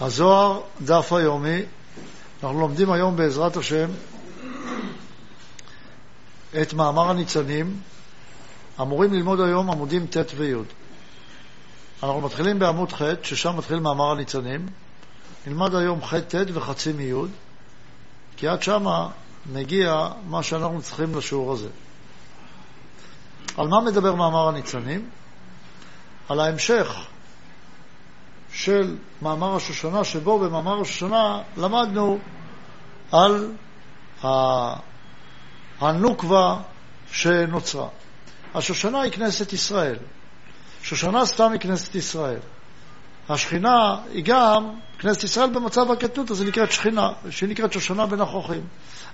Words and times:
הזוהר, 0.00 0.60
דף 0.80 1.12
היומי, 1.12 1.62
אנחנו 2.42 2.60
לומדים 2.60 2.92
היום 2.92 3.16
בעזרת 3.16 3.56
השם 3.56 3.90
את 6.62 6.72
מאמר 6.74 7.10
הניצנים, 7.10 7.80
אמורים 8.80 9.12
ללמוד 9.12 9.40
היום 9.40 9.70
עמודים 9.70 10.06
ט' 10.06 10.16
וי'. 10.36 10.54
אנחנו 12.02 12.20
מתחילים 12.20 12.58
בעמוד 12.58 12.92
ח', 12.92 13.02
ששם 13.22 13.56
מתחיל 13.56 13.78
מאמר 13.78 14.10
הניצנים, 14.10 14.66
נלמד 15.46 15.74
היום 15.74 16.04
ח' 16.04 16.14
ט' 16.14 16.34
וחצי 16.54 16.92
מי', 16.92 17.12
כי 18.36 18.48
עד 18.48 18.62
שמה 18.62 19.08
מגיע 19.52 20.08
מה 20.28 20.42
שאנחנו 20.42 20.82
צריכים 20.82 21.14
לשיעור 21.14 21.52
הזה. 21.52 21.68
על 23.56 23.68
מה 23.68 23.80
מדבר 23.80 24.14
מאמר 24.14 24.48
הניצנים? 24.48 25.10
על 26.32 26.40
ההמשך 26.40 27.06
של 28.52 28.96
מאמר 29.22 29.56
השושנה, 29.56 30.04
שבו 30.04 30.38
במאמר 30.38 30.80
השושנה 30.80 31.42
למדנו 31.56 32.18
על 33.12 33.52
הנוקבה 35.80 36.56
שנוצרה. 37.12 37.88
השושנה 38.54 39.00
היא 39.00 39.12
כנסת 39.12 39.52
ישראל. 39.52 39.96
שושנה 40.82 41.26
סתם 41.26 41.52
היא 41.52 41.60
כנסת 41.60 41.94
ישראל. 41.94 42.38
השכינה 43.28 43.96
היא 44.12 44.24
גם 44.24 44.74
כנסת 44.98 45.24
ישראל 45.24 45.50
במצב 45.50 45.90
הקטנות, 45.90 46.30
אז 46.30 46.40
היא 46.40 46.48
נקראת 46.48 46.72
שכינה, 46.72 47.12
שהיא 47.30 47.48
נקראת 47.48 47.72
שושנה 47.72 48.06
בין 48.06 48.20
החוכים. 48.20 48.66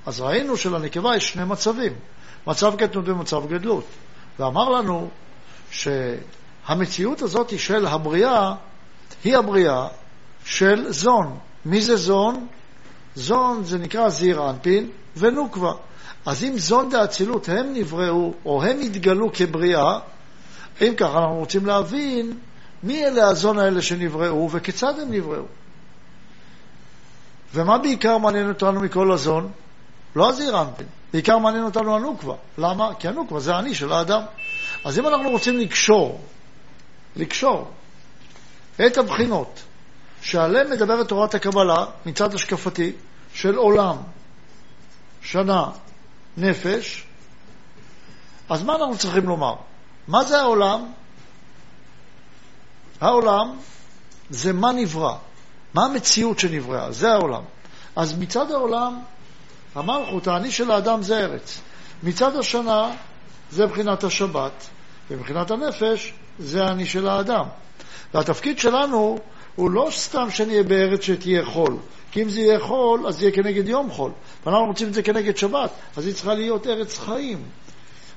אז 0.07 0.21
ראינו 0.21 0.57
שלנקבה 0.57 1.16
יש 1.16 1.29
שני 1.29 1.45
מצבים, 1.45 1.93
מצב 2.46 2.77
קטנות 2.77 3.09
ומצב 3.09 3.46
גדלות. 3.46 3.85
ואמר 4.38 4.69
לנו 4.69 5.09
שהמציאות 6.69 7.23
הזאת 7.23 7.59
של 7.59 7.87
הבריאה 7.87 8.55
היא 9.25 9.37
הבריאה 9.37 9.89
של 10.45 10.93
זון. 10.93 11.38
מי 11.65 11.83
זה 11.83 11.97
זון? 11.97 12.47
זון 13.15 13.65
זה 13.65 13.79
נקרא 13.79 14.09
זעיר 14.09 14.51
אנפין 14.51 14.91
ונוקבה. 15.16 15.73
אז 16.27 16.45
אם 16.45 16.59
זון 16.59 16.91
דאצילות 16.91 17.49
הם 17.49 17.73
נבראו, 17.73 18.35
או 18.45 18.63
הם 18.63 18.80
התגלו 18.80 19.30
כבריאה, 19.33 19.99
אם 20.80 20.95
ככה 20.97 21.19
אנחנו 21.19 21.37
רוצים 21.37 21.66
להבין 21.66 22.38
מי 22.82 23.05
אלה 23.05 23.29
הזון 23.29 23.59
האלה 23.59 23.82
שנבראו 23.82 24.51
וכיצד 24.51 25.01
הם 25.01 25.13
נבראו. 25.13 25.45
ומה 27.55 27.79
בעיקר 27.79 28.19
מעניין 28.19 28.49
אותנו 28.49 28.80
מכל 28.80 29.13
הזון? 29.13 29.51
לא 30.16 30.29
הזעיר 30.29 30.60
אנפין, 30.60 30.87
בעיקר 31.13 31.38
מעניין 31.38 31.65
אותנו 31.65 31.97
הנוקבה. 31.97 32.35
למה? 32.59 32.95
כי 32.99 33.09
הנוקבה 33.09 33.41
זה 33.41 33.55
האני 33.55 33.75
של 33.75 33.93
האדם. 33.93 34.23
אז 34.85 34.99
אם 34.99 35.07
אנחנו 35.07 35.30
רוצים 35.30 35.59
לקשור, 35.59 36.21
לקשור 37.19 37.71
את 38.87 38.99
הבחינות 38.99 39.63
שעליהן 40.23 40.71
מדברת 40.71 41.09
תורת 41.09 41.35
הקבלה 41.35 41.87
מצד 42.07 42.35
השקפתי 42.35 42.93
של 43.35 43.55
עולם, 43.55 43.97
שנה, 45.23 45.71
נפש, 46.37 47.07
אז 48.49 48.63
מה 48.63 48.77
אנחנו 48.77 48.99
צריכים 48.99 49.25
לומר? 49.25 49.55
מה 50.09 50.25
זה 50.25 50.41
העולם? 50.41 50.93
העולם 53.01 53.59
זה 54.30 54.53
מה 54.53 54.73
נברא, 54.73 55.16
מה 55.75 55.85
המציאות 55.85 56.38
שנבראה, 56.38 56.93
זה 56.93 57.13
העולם. 57.13 57.43
אז 57.97 58.19
מצד 58.19 58.51
העולם, 58.51 59.01
המלכות, 59.75 60.27
האני 60.27 60.51
של 60.51 60.71
האדם 60.71 61.03
זה 61.03 61.19
ארץ. 61.19 61.60
מצד 62.03 62.37
השנה 62.37 62.91
זה 63.51 63.66
מבחינת 63.66 64.05
השבת, 64.05 64.69
ומבחינת 65.10 65.50
הנפש 65.50 66.12
זה 66.39 66.65
האני 66.65 66.87
של 66.87 67.09
האדם. 67.09 67.44
והתפקיד 68.15 68.59
שלנו 68.59 69.19
הוא 69.56 69.71
לא 69.71 69.89
סתם 69.91 70.31
שנהיה 70.31 70.62
בארץ 70.62 71.03
שתהיה 71.03 71.44
חול, 71.44 71.77
כי 72.11 72.22
אם 72.22 72.28
זה 72.28 72.41
יהיה 72.41 72.61
חול, 72.61 73.06
אז 73.06 73.17
זה 73.17 73.25
יהיה 73.25 73.34
כנגד 73.34 73.69
יום 73.69 73.91
חול. 73.91 74.11
ואנחנו 74.47 74.66
רוצים 74.66 74.88
את 74.88 74.94
זה 74.94 75.03
כנגד 75.03 75.37
שבת, 75.37 75.71
אז 75.97 76.06
היא 76.06 76.15
צריכה 76.15 76.34
להיות 76.34 76.66
ארץ 76.66 76.98
חיים. 76.98 77.43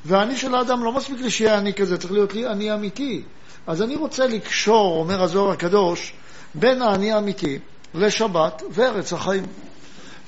והאני 0.05 0.37
של 0.37 0.55
האדם 0.55 0.83
לא 0.83 0.91
מספיק 0.91 1.21
לי 1.21 1.31
שיהיה 1.31 1.57
אני 1.57 1.73
כזה, 1.73 1.97
צריך 1.97 2.13
להיות 2.13 2.33
לי 2.33 2.47
אני 2.47 2.73
אמיתי. 2.73 3.21
אז 3.67 3.81
אני 3.81 3.95
רוצה 3.95 4.27
לקשור, 4.27 4.99
אומר 4.99 5.23
הזוהר 5.23 5.51
הקדוש, 5.51 6.13
בין 6.55 6.81
האני 6.81 7.11
האמיתי 7.11 7.59
לשבת 7.93 8.63
וארץ 8.71 9.13
החיים. 9.13 9.45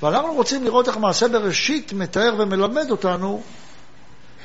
ואנחנו 0.02 0.34
רוצים 0.34 0.64
לראות 0.64 0.88
איך 0.88 0.96
מעשה 0.96 1.28
בראשית 1.28 1.92
מתאר 1.92 2.34
ומלמד 2.38 2.90
אותנו 2.90 3.42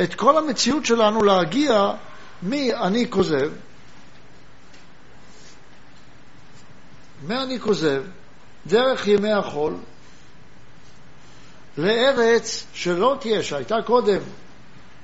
את 0.02 0.16
כל 0.16 0.38
המציאות 0.38 0.86
שלנו 0.86 1.24
להגיע 1.24 1.92
מ"אני 2.44 3.10
כוזב", 3.10 3.52
מאני 7.28 7.60
כוזב, 7.60 8.04
דרך 8.68 9.08
ימי 9.08 9.32
החול, 9.32 9.74
לארץ 11.78 12.66
שלא 12.74 13.18
תהיה, 13.20 13.44
שהייתה 13.44 13.76
קודם 13.86 14.20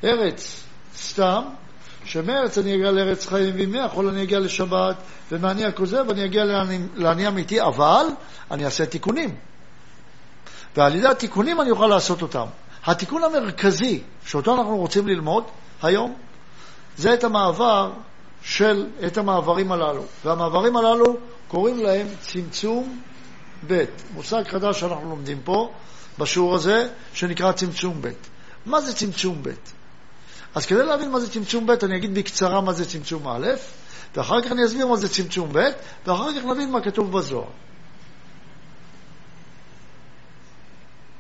ארץ 0.03 0.63
סתם, 0.96 1.44
שמארץ 2.06 2.57
אני 2.57 2.75
אגיע 2.75 2.91
לארץ 2.91 3.28
חיים, 3.28 3.56
וימי 3.56 3.79
החול 3.79 4.07
אני 4.07 4.23
אגיע 4.23 4.40
לשבת, 4.40 4.96
ומאני 5.31 5.66
הכוזב 5.66 6.09
אני 6.09 6.25
אגיע 6.25 6.44
לאני 6.96 7.28
אמיתי, 7.28 7.62
אבל 7.62 8.06
אני 8.52 8.66
אעשה 8.66 8.85
תיקונים. 8.85 9.35
ועל 10.78 10.96
ידי 10.96 11.07
התיקונים 11.07 11.62
אני 11.62 11.72
אוכל 11.72 11.88
לעשות 11.88 12.22
אותם. 12.22 12.46
התיקון 12.85 13.23
המרכזי 13.23 14.03
שאותו 14.25 14.56
אנחנו 14.56 14.78
רוצים 14.78 15.07
ללמוד 15.07 15.44
היום, 15.81 16.16
זה 16.97 17.13
את 17.13 17.23
המעבר 17.23 17.91
של, 18.41 18.88
את 19.07 19.17
המעברים 19.17 19.72
הללו. 19.72 20.03
והמעברים 20.25 20.78
הללו 20.78 21.17
קוראים 21.47 21.83
להם 21.83 22.07
צמצום 22.22 23.01
ב', 23.67 23.83
מושג 24.13 24.44
חדש 24.47 24.79
שאנחנו 24.79 25.09
לומדים 25.09 25.41
פה, 25.44 25.72
בשיעור 26.19 26.55
הזה, 26.55 26.88
שנקרא 27.13 27.51
צמצום 27.51 28.01
ב'. 28.01 28.09
מה 28.66 28.81
זה 28.81 28.94
צמצום 28.94 29.44
ב'? 29.44 29.50
אז 30.55 30.66
כדי 30.66 30.85
להבין 30.85 31.11
מה 31.11 31.19
זה 31.19 31.29
צמצום 31.29 31.66
ב', 31.66 31.72
אני 31.72 31.97
אגיד 31.97 32.16
בקצרה 32.16 32.61
מה 32.61 32.73
זה 32.73 32.85
צמצום 32.85 33.28
א', 33.28 33.47
ואחר 34.16 34.41
כך 34.41 34.51
אני 34.51 34.66
אסביר 34.66 34.88
מה 34.88 34.97
זה 34.97 35.09
צמצום 35.09 35.50
ב', 35.53 35.69
ואחר 36.05 36.39
כך 36.39 36.45
נבין 36.45 36.72
מה 36.72 36.81
כתוב 36.81 37.11
בזוהר. 37.17 37.47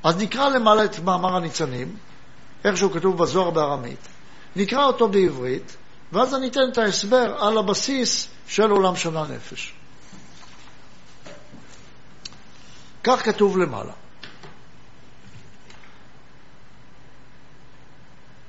אז 0.03 0.17
נקרא 0.21 0.49
למעלה 0.49 0.85
את 0.85 0.99
מאמר 0.99 1.35
הניצנים, 1.35 1.95
איך 2.65 2.77
שהוא 2.77 2.91
כתוב 2.91 3.17
בזוהר 3.17 3.49
בארמית, 3.49 4.07
נקרא 4.55 4.85
אותו 4.85 5.07
בעברית, 5.07 5.75
ואז 6.11 6.35
אני 6.35 6.47
אתן 6.47 6.59
את 6.71 6.77
ההסבר 6.77 7.35
על 7.39 7.57
הבסיס 7.57 8.27
של 8.47 8.69
עולם 8.71 8.95
שנה 8.95 9.23
נפש. 9.23 9.73
כך 13.03 13.25
כתוב 13.25 13.57
למעלה. 13.57 13.91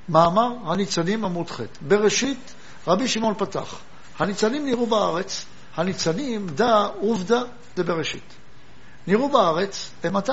מאמר 0.09 0.53
הניצנים 0.65 1.25
עמוד 1.25 1.51
ח' 1.51 1.59
בראשית 1.81 2.53
רבי 2.87 3.07
שמעון 3.07 3.33
פתח 3.37 3.79
הניצנים 4.19 4.65
נראו 4.65 4.85
בארץ, 4.85 5.45
הניצנים 5.75 6.47
דא 6.47 6.87
עובדא 6.99 7.41
דבראשית. 7.75 8.33
נראו 9.07 9.29
בארץ, 9.29 9.91
במתי? 10.03 10.31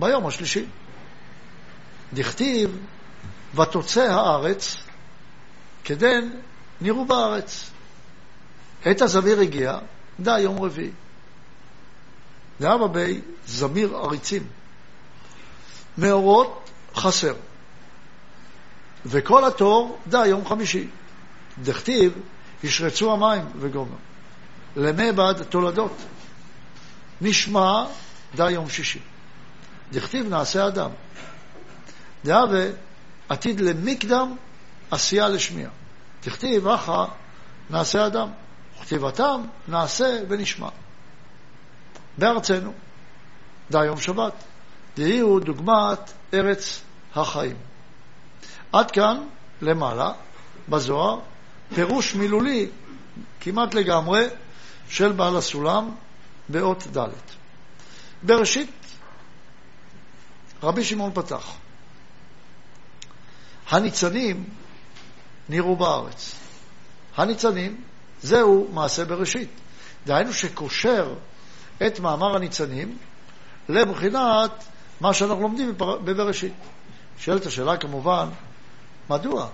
ביום 0.00 0.26
השלישי. 0.26 0.66
דכתיב, 2.14 2.78
ותוצא 3.54 4.00
הארץ, 4.00 4.76
כדן 5.84 6.30
נראו 6.80 7.04
בארץ. 7.04 7.70
עת 8.84 9.02
הזמיר 9.02 9.40
הגיע, 9.40 9.78
דא 10.20 10.38
יום 10.38 10.62
רביעי. 10.62 10.90
לאבא 12.60 12.86
בי 12.86 13.20
זמיר 13.46 13.96
עריצים. 13.96 14.46
מאורות 15.98 16.70
חסר. 16.94 17.34
וכל 19.06 19.44
התור 19.44 19.98
דא 20.06 20.26
יום 20.26 20.46
חמישי. 20.48 20.86
דכתיב, 21.62 22.12
ישרצו 22.64 23.12
המים 23.12 23.44
וגומר. 23.56 23.96
למבד 24.76 25.42
תולדות. 25.48 25.96
נשמע 27.20 27.84
דא 28.34 28.50
יום 28.50 28.68
שישי. 28.68 29.00
דכתיב 29.92 30.28
נעשה 30.28 30.66
אדם. 30.66 30.90
דהווה 32.24 32.66
עתיד 33.30 33.60
למקדם 33.60 34.36
עשייה 34.90 35.28
לשמיע. 35.28 35.68
דכתיב 36.24 36.68
אחא 36.68 37.04
נעשה 37.70 38.06
אדם. 38.06 38.28
וכתיבתם 38.80 39.42
נעשה 39.68 40.18
ונשמע. 40.28 40.68
בארצנו. 42.18 42.72
דא 43.70 43.78
יום 43.78 44.00
שבת. 44.00 44.32
דהי 44.96 45.18
הוא 45.18 45.40
דוגמת 45.40 46.12
ארץ 46.34 46.82
החיים. 47.14 47.56
עד 48.72 48.90
כאן, 48.90 49.26
למעלה, 49.62 50.12
בזוהר, 50.68 51.20
פירוש 51.74 52.14
מילולי 52.14 52.68
כמעט 53.40 53.74
לגמרי 53.74 54.26
של 54.88 55.12
בעל 55.12 55.36
הסולם 55.36 55.94
באות 56.48 56.86
ד'. 56.96 57.08
בראשית, 58.22 58.70
רבי 60.62 60.84
שמעון 60.84 61.10
פתח. 61.14 61.54
הניצנים 63.70 64.44
נראו 65.48 65.76
בארץ. 65.76 66.34
הניצנים, 67.16 67.80
זהו 68.22 68.68
מעשה 68.72 69.04
בראשית. 69.04 69.48
דהיינו 70.06 70.32
שקושר 70.32 71.14
את 71.86 72.00
מאמר 72.00 72.36
הניצנים 72.36 72.98
לבחינת 73.68 74.64
מה 75.00 75.14
שאנחנו 75.14 75.42
לומדים 75.42 75.74
בבראשית. 75.78 76.52
שואלת 77.18 77.46
השאלה 77.46 77.76
כמובן, 77.76 78.28
מדוע? 79.10 79.48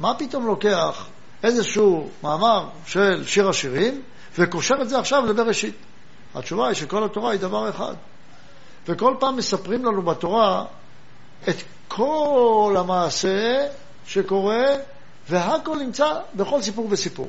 מה 0.00 0.14
פתאום 0.14 0.46
לוקח 0.46 1.06
איזשהו 1.42 2.10
מאמר 2.22 2.68
של 2.86 3.26
שיר 3.26 3.48
השירים 3.48 4.02
וקושר 4.38 4.74
את 4.82 4.88
זה 4.88 4.98
עכשיו 4.98 5.26
לבראשית? 5.26 5.74
התשובה 6.34 6.66
היא 6.66 6.74
שכל 6.74 7.04
התורה 7.04 7.32
היא 7.32 7.40
דבר 7.40 7.70
אחד. 7.70 7.94
וכל 8.86 9.14
פעם 9.20 9.36
מספרים 9.36 9.84
לנו 9.84 10.02
בתורה 10.02 10.64
את 11.48 11.56
כל 11.88 12.74
המעשה 12.78 13.66
שקורה, 14.06 14.64
והכל 15.28 15.76
נמצא 15.78 16.20
בכל 16.34 16.62
סיפור 16.62 16.86
וסיפור. 16.90 17.28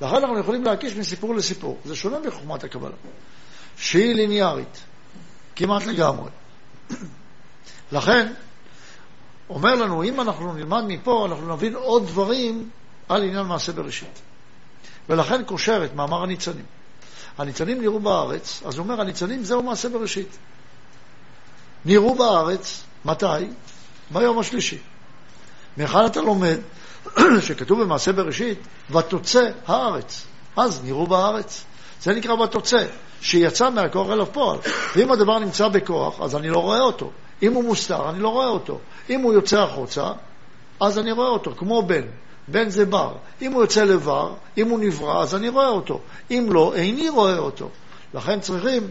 לכן 0.00 0.16
אנחנו 0.16 0.38
יכולים 0.38 0.64
להקיש 0.64 0.96
מסיפור 0.96 1.34
לסיפור. 1.34 1.78
זה 1.84 1.96
שונה 1.96 2.18
מחוכמת 2.18 2.64
הקבלה, 2.64 2.96
שהיא 3.76 4.14
ליניארית, 4.14 4.82
כמעט 5.56 5.86
לגמרי. 5.86 6.30
לכן, 7.92 8.32
אומר 9.48 9.74
לנו, 9.74 10.02
אם 10.02 10.20
אנחנו 10.20 10.52
נלמד 10.52 10.84
מפה, 10.88 11.26
אנחנו 11.30 11.54
נבין 11.54 11.74
עוד 11.74 12.06
דברים 12.06 12.70
על 13.08 13.22
עניין 13.22 13.46
מעשה 13.46 13.72
בראשית. 13.72 14.20
ולכן 15.08 15.44
קושר 15.44 15.84
את 15.84 15.94
מאמר 15.94 16.22
הניצנים. 16.22 16.64
הניצנים 17.38 17.80
נראו 17.80 18.00
בארץ, 18.00 18.62
אז 18.66 18.78
הוא 18.78 18.84
אומר, 18.84 19.00
הניצנים 19.00 19.44
זהו 19.44 19.62
מעשה 19.62 19.88
בראשית. 19.88 20.38
נראו 21.84 22.14
בארץ, 22.14 22.82
מתי? 23.04 23.26
ביום 24.10 24.38
השלישי. 24.38 24.78
מהיכן 25.76 26.06
אתה 26.06 26.20
לומד 26.20 26.58
שכתוב 27.46 27.82
במעשה 27.82 28.12
בראשית, 28.12 28.58
ותוצא 28.90 29.50
הארץ. 29.66 30.26
אז 30.56 30.84
נראו 30.84 31.06
בארץ. 31.06 31.64
זה 32.02 32.14
נקרא 32.14 32.32
ותוצא, 32.32 32.86
שיצא 33.20 33.70
מהכוח 33.70 34.10
אל 34.10 34.20
הפועל. 34.20 34.58
ואם 34.96 35.12
הדבר 35.12 35.38
נמצא 35.38 35.68
בכוח, 35.68 36.20
אז 36.20 36.36
אני 36.36 36.50
לא 36.50 36.58
רואה 36.58 36.80
אותו. 36.80 37.10
אם 37.42 37.52
הוא 37.52 37.64
מוסתר, 37.64 38.10
אני 38.10 38.18
לא 38.18 38.28
רואה 38.28 38.48
אותו. 38.48 38.78
אם 39.10 39.20
הוא 39.20 39.32
יוצא 39.32 39.60
החוצה, 39.60 40.12
אז 40.80 40.98
אני 40.98 41.12
רואה 41.12 41.28
אותו, 41.28 41.52
כמו 41.56 41.82
בן. 41.82 42.02
בן 42.48 42.70
זה 42.70 42.86
בר. 42.86 43.12
אם 43.42 43.52
הוא 43.52 43.62
יוצא 43.62 43.84
לבר, 43.84 44.34
אם 44.58 44.68
הוא 44.68 44.78
נברא, 44.80 45.22
אז 45.22 45.34
אני 45.34 45.48
רואה 45.48 45.68
אותו. 45.68 46.00
אם 46.30 46.48
לא, 46.50 46.74
איני 46.74 47.08
רואה 47.08 47.38
אותו. 47.38 47.68
לכן 48.14 48.40
צריכים... 48.40 48.88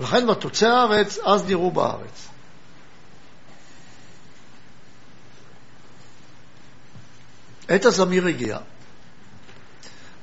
לכן 0.00 0.26
בתוצא 0.26 0.66
הארץ, 0.66 1.18
אז 1.18 1.46
נראו 1.46 1.70
בארץ. 1.70 2.28
עת 7.68 7.84
הזמיר 7.84 8.26
הגיע. 8.26 8.58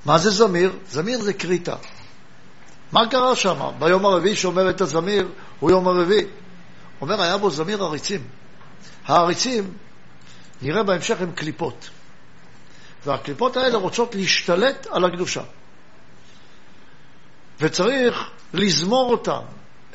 מה 0.05 0.17
זה 0.17 0.29
זמיר? 0.29 0.79
זמיר 0.89 1.21
זה 1.21 1.33
כריתה. 1.33 1.75
מה 2.91 3.09
קרה 3.09 3.35
שם? 3.35 3.71
ביום 3.79 4.05
הרביעי 4.05 4.35
שאומר 4.35 4.69
את 4.69 4.81
הזמיר, 4.81 5.29
הוא 5.59 5.71
יום 5.71 5.87
הרביעי. 5.87 6.25
אומר, 7.01 7.21
היה 7.21 7.37
בו 7.37 7.51
זמיר 7.51 7.83
עריצים. 7.83 8.27
העריצים, 9.05 9.73
נראה 10.61 10.83
בהמשך, 10.83 11.21
הם 11.21 11.31
קליפות. 11.31 11.89
והקליפות 13.05 13.57
האלה 13.57 13.77
רוצות 13.77 14.15
להשתלט 14.15 14.87
על 14.91 15.05
הקדושה. 15.05 15.43
וצריך 17.59 18.29
לזמור 18.53 19.11
אותם. 19.11 19.41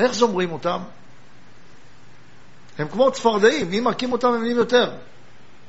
איך 0.00 0.12
זומרים 0.12 0.52
אותם? 0.52 0.80
הם 2.78 2.88
כמו 2.88 3.10
צפרדעים, 3.10 3.72
אם 3.72 3.84
מכים 3.84 4.12
אותם 4.12 4.28
הם 4.28 4.42
נהיים 4.42 4.56
יותר. 4.56 4.92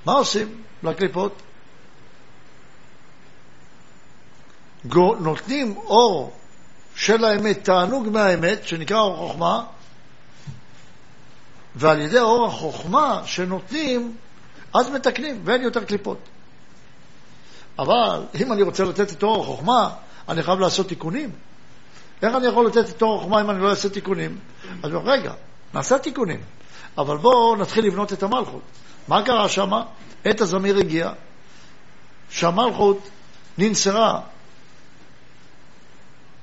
מה 0.05 0.13
עושים 0.13 0.61
לקליפות? 0.83 1.41
נותנים 5.19 5.77
אור 5.77 6.33
של 6.95 7.25
האמת, 7.25 7.63
תענוג 7.63 8.09
מהאמת, 8.09 8.67
שנקרא 8.67 8.99
אור 8.99 9.27
חוכמה, 9.27 9.63
ועל 11.75 12.01
ידי 12.01 12.19
אור 12.19 12.47
החוכמה 12.47 13.21
שנותנים, 13.25 14.15
אז 14.73 14.89
מתקנים, 14.89 15.41
ואין 15.45 15.61
יותר 15.61 15.83
קליפות. 15.83 16.17
אבל 17.79 18.23
אם 18.41 18.53
אני 18.53 18.61
רוצה 18.61 18.83
לתת 18.83 19.11
את 19.11 19.23
אור 19.23 19.43
החוכמה, 19.43 19.89
אני 20.29 20.43
חייב 20.43 20.59
לעשות 20.59 20.87
תיקונים. 20.87 21.31
איך 22.21 22.35
אני 22.35 22.47
יכול 22.47 22.67
לתת 22.67 22.89
את 22.89 23.01
אור 23.01 23.15
החוכמה 23.19 23.41
אם 23.41 23.49
אני 23.49 23.61
לא 23.61 23.69
אעשה 23.69 23.89
תיקונים? 23.89 24.39
אז 24.83 24.91
רגע, 25.03 25.33
נעשה 25.73 25.97
תיקונים, 25.97 26.39
אבל 26.97 27.17
בואו 27.17 27.55
נתחיל 27.55 27.85
לבנות 27.85 28.13
את 28.13 28.23
המלכות. 28.23 28.61
מה 29.07 29.23
קרה 29.25 29.49
שם? 29.49 29.71
עת 30.25 30.41
הזמיר 30.41 30.77
הגיע, 30.77 31.11
שהמלכות 32.29 33.09
ננסרה 33.57 34.21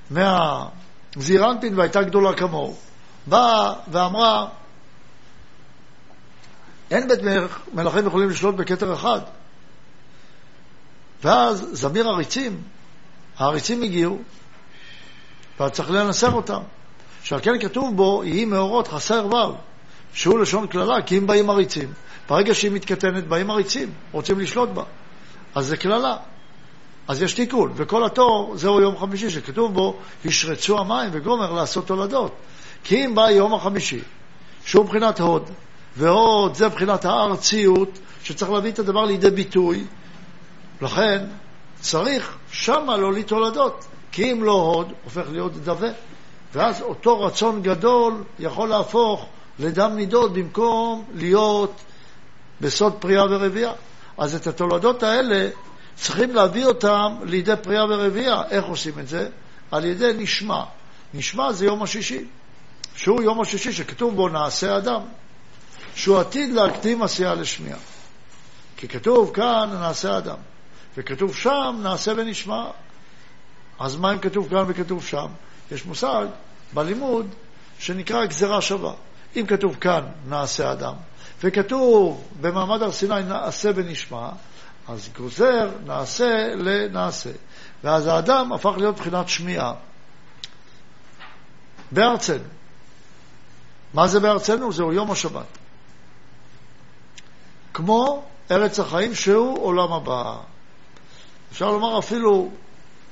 מהזעירנפין 0.09 1.79
והייתה 1.79 2.03
גדולה 2.03 2.33
כמוהו. 2.33 2.75
באה 3.27 3.73
ואמרה, 3.91 4.47
אין 6.91 7.07
בית 7.07 7.19
מלכים 7.73 8.07
יכולים 8.07 8.29
לשלוט 8.29 8.55
בכתר 8.55 8.93
אחד. 8.93 9.19
ואז 11.23 11.67
זמיר 11.71 12.09
עריצים, 12.09 12.61
העריצים 13.37 13.81
הגיעו, 13.81 14.19
ואז 15.59 15.71
צריך 15.71 15.91
לנסר 15.91 16.31
אותם. 16.31 16.59
שעל 17.23 17.39
כן 17.39 17.59
כתוב 17.59 17.95
בו, 17.95 18.21
יהי 18.25 18.45
מאורות 18.45 18.87
חסר 18.87 19.25
ו', 19.25 19.55
שהוא 20.13 20.39
לשון 20.39 20.67
קללה, 20.67 21.01
כי 21.01 21.17
אם 21.17 21.27
באים 21.27 21.49
עריצים. 21.49 21.93
ברגע 22.29 22.53
שהיא 22.53 22.71
מתקטנת, 22.71 23.27
באים 23.27 23.51
עריצים, 23.51 23.89
רוצים 24.11 24.39
לשלוט 24.39 24.69
בה. 24.69 24.83
אז 25.55 25.65
זה 25.65 25.77
קללה. 25.77 26.17
אז 27.07 27.21
יש 27.21 27.33
תיקון, 27.33 27.73
וכל 27.75 28.05
התור 28.05 28.53
זהו 28.57 28.81
יום 28.81 28.97
חמישי, 28.97 29.29
שכתוב 29.29 29.73
בו, 29.73 29.97
ישרצו 30.25 30.79
המים 30.79 31.09
וגומר 31.13 31.51
לעשות 31.51 31.87
תולדות. 31.87 32.31
כי 32.83 33.05
אם 33.05 33.15
בא 33.15 33.29
יום 33.29 33.53
החמישי, 33.53 33.99
שהוא 34.65 34.85
מבחינת 34.85 35.19
הוד, 35.19 35.49
והוד 35.97 36.55
זה 36.55 36.67
מבחינת 36.67 37.05
הארציות, 37.05 37.99
שצריך 38.23 38.51
להביא 38.51 38.71
את 38.71 38.79
הדבר 38.79 39.05
לידי 39.05 39.29
ביטוי, 39.29 39.83
לכן 40.81 41.25
צריך 41.79 42.37
שמה 42.51 42.97
להוליד 42.97 43.25
תולדות, 43.25 43.85
כי 44.11 44.31
אם 44.31 44.43
לא 44.43 44.51
הוד, 44.51 44.93
הופך 45.03 45.23
להיות 45.31 45.53
דווה. 45.53 45.89
ואז 46.53 46.81
אותו 46.81 47.21
רצון 47.21 47.61
גדול 47.61 48.23
יכול 48.39 48.69
להפוך 48.69 49.25
לדם 49.59 49.91
נידוד 49.95 50.33
במקום 50.33 51.05
להיות 51.15 51.73
בסוד 52.61 52.93
פריאה 52.99 53.23
ורבייה. 53.23 53.71
אז 54.17 54.35
את 54.35 54.47
התולדות 54.47 55.03
האלה 55.03 55.49
צריכים 55.95 56.35
להביא 56.35 56.65
אותם 56.65 57.15
לידי 57.23 57.53
פריאה 57.63 57.85
ורבייה. 57.85 58.43
איך 58.49 58.65
עושים 58.65 58.99
את 58.99 59.07
זה? 59.07 59.29
על 59.71 59.85
ידי 59.85 60.11
נשמע. 60.17 60.63
נשמע 61.13 61.51
זה 61.51 61.65
יום 61.65 61.83
השישי, 61.83 62.25
שהוא 62.95 63.21
יום 63.21 63.41
השישי 63.41 63.73
שכתוב 63.73 64.15
בו 64.15 64.29
נעשה 64.29 64.77
אדם, 64.77 65.01
שהוא 65.95 66.19
עתיד 66.19 66.53
להקדים 66.53 67.01
עשייה 67.03 67.33
לשמיעה. 67.33 67.79
כי 68.77 68.87
כתוב 68.87 69.31
כאן 69.33 69.69
נעשה 69.79 70.17
אדם, 70.17 70.37
וכתוב 70.97 71.35
שם 71.35 71.79
נעשה 71.83 72.11
ונשמע. 72.17 72.65
אז 73.79 73.95
מה 73.95 74.13
אם 74.13 74.19
כתוב 74.19 74.49
כאן 74.49 74.63
וכתוב 74.67 75.05
שם? 75.05 75.27
יש 75.71 75.85
מושג 75.85 76.25
בלימוד 76.73 77.27
שנקרא 77.79 78.25
גזירה 78.25 78.61
שווה. 78.61 78.93
אם 79.35 79.45
כתוב 79.47 79.75
כאן 79.75 80.01
נעשה 80.27 80.71
אדם, 80.71 80.93
וכתוב 81.43 82.23
במעמד 82.41 82.81
הר 82.81 82.91
סיני 82.91 83.23
נעשה 83.23 83.71
ונשמע, 83.75 84.29
אז 84.87 85.09
גוזר 85.17 85.69
נעשה 85.85 86.55
לנעשה. 86.55 87.29
ואז 87.83 88.07
האדם 88.07 88.53
הפך 88.53 88.71
להיות 88.77 88.95
מבחינת 88.95 89.29
שמיעה. 89.29 89.73
בארצנו. 91.91 92.43
מה 93.93 94.07
זה 94.07 94.19
בארצנו? 94.19 94.71
זהו 94.71 94.93
יום 94.93 95.11
השבת. 95.11 95.57
כמו 97.73 98.23
ארץ 98.51 98.79
החיים 98.79 99.15
שהוא 99.15 99.63
עולם 99.63 99.93
הבא. 99.93 100.35
אפשר 101.51 101.71
לומר 101.71 101.99
אפילו, 101.99 102.51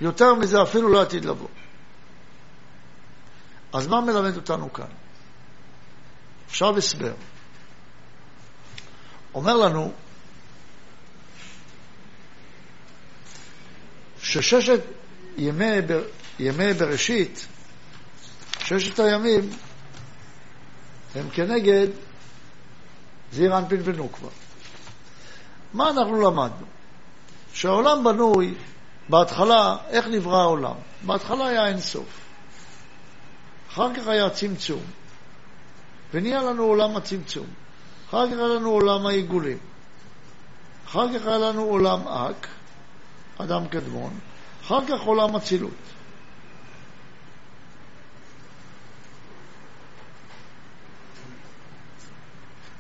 יותר 0.01 0.33
מזה 0.33 0.61
אפילו 0.63 0.89
לא 0.89 1.01
עתיד 1.01 1.25
לבוא. 1.25 1.47
אז 3.73 3.87
מה 3.87 4.01
מלמד 4.01 4.35
אותנו 4.35 4.73
כאן? 4.73 4.85
עכשיו 6.47 6.77
הסבר. 6.77 7.13
אומר 9.33 9.57
לנו 9.57 9.93
שששת 14.21 14.79
ימי, 15.37 15.65
ימי 16.39 16.73
בראשית, 16.73 17.47
ששת 18.59 18.99
הימים, 18.99 19.49
הם 21.15 21.29
כנגד 21.29 21.87
זעיר 23.31 23.57
אנפין 23.57 23.81
ונוקבה. 23.83 24.29
מה 25.73 25.89
אנחנו 25.89 26.21
למדנו? 26.21 26.65
שהעולם 27.53 28.03
בנוי, 28.03 28.53
בהתחלה, 29.09 29.77
איך 29.89 30.07
נברא 30.07 30.41
העולם? 30.41 30.75
בהתחלה 31.05 31.47
היה 31.47 31.67
אינסוף. 31.67 32.27
אחר 33.71 33.93
כך 33.93 34.07
היה 34.07 34.29
צמצום, 34.29 34.81
ונהיה 36.13 36.41
לנו 36.41 36.63
עולם 36.63 36.95
הצמצום. 36.95 37.47
אחר 38.09 38.27
כך 38.27 38.33
היה 38.33 38.47
לנו 38.47 38.69
עולם 38.69 39.07
העיגולים. 39.07 39.57
אחר 40.87 41.19
כך 41.19 41.27
היה 41.27 41.37
לנו 41.37 41.61
עולם 41.61 42.07
אק, 42.07 42.47
אדם 43.37 43.67
קדמון, 43.67 44.19
אחר 44.63 44.85
כך 44.87 45.01
עולם 45.01 45.35
אצילות. 45.35 45.71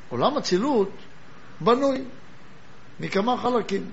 עולם 0.09 0.37
אצילות 0.37 0.89
בנוי 1.61 2.03
מכמה 2.99 3.37
חלקים. 3.41 3.91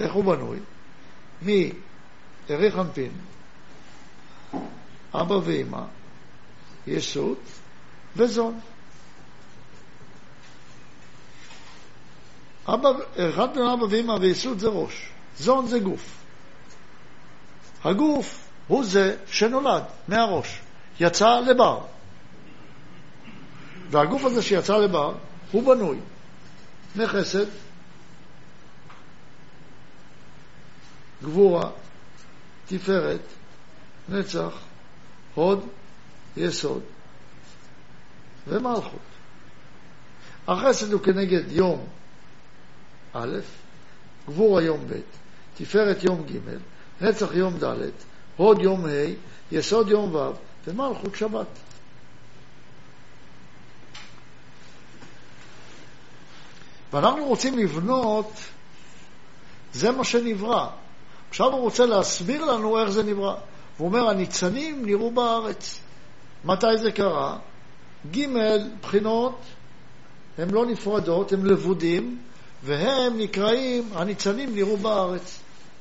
איך 0.00 0.12
הוא 0.12 0.24
בנוי? 0.24 0.58
מארי 1.42 2.70
חנפין, 2.70 3.12
אבא 5.14 5.34
ואמא, 5.44 5.82
יסוד 6.86 7.38
וזון. 8.16 8.60
אבא, 12.68 12.88
אחד 13.30 13.54
בין 13.54 13.66
אבא 13.66 13.84
ואמא 13.90 14.12
ויסוד 14.12 14.58
זה 14.58 14.68
ראש, 14.68 15.08
זון 15.38 15.66
זה 15.66 15.78
גוף. 15.78 16.24
הגוף 17.84 18.48
הוא 18.68 18.84
זה 18.84 19.16
שנולד 19.26 19.82
מהראש, 20.08 20.60
יצא 21.00 21.40
לבר. 21.40 21.80
והגוף 23.90 24.24
הזה 24.24 24.42
שיצא 24.42 24.76
לבר, 24.76 25.14
הוא 25.52 25.62
בנוי 25.62 25.98
מחסד, 26.96 27.46
גבורה, 31.24 31.70
תפארת, 32.66 33.20
נצח, 34.08 34.52
הוד, 35.34 35.60
יסוד 36.36 36.82
ומלכות. 38.48 39.00
החסד 40.48 40.92
הוא 40.92 41.00
כנגד 41.00 41.52
יום 41.52 41.86
א', 43.12 43.38
גבורה 44.26 44.62
יום 44.62 44.80
ב', 44.88 45.00
תפארת 45.56 46.04
יום 46.04 46.26
ג', 46.26 46.38
נצח 47.04 47.34
יום 47.34 47.58
ד', 47.58 47.90
הוד 48.36 48.58
יום 48.60 48.86
ה', 48.86 48.88
יסוד 49.52 49.88
יום 49.88 50.14
ו' 50.14 50.32
ומלכות 50.66 51.16
שבת. 51.16 51.46
ואנחנו 56.92 57.24
רוצים 57.24 57.58
לבנות, 57.58 58.32
זה 59.72 59.90
מה 59.90 60.04
שנברא. 60.04 60.83
עכשיו 61.34 61.52
הוא 61.52 61.60
רוצה 61.60 61.86
להסביר 61.86 62.44
לנו 62.44 62.78
איך 62.78 62.90
זה 62.90 63.02
נברא. 63.02 63.34
הוא 63.78 63.88
אומר, 63.88 64.08
הניצנים 64.08 64.86
נראו 64.86 65.10
בארץ. 65.10 65.80
מתי 66.44 66.78
זה 66.78 66.92
קרה? 66.92 67.38
ג' 68.10 68.26
בחינות, 68.80 69.38
הן 70.38 70.50
לא 70.50 70.66
נפרדות, 70.66 71.32
הן 71.32 71.46
לבודים, 71.46 72.18
והם 72.62 73.18
נקראים, 73.18 73.88
הניצנים 73.94 74.54
נראו 74.54 74.76
בארץ. 74.76 75.38